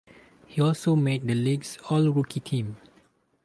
[0.47, 2.77] He also made the league's all-rookie team.